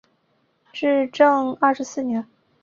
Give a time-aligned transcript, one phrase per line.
[0.73, 2.25] 至正二十四年。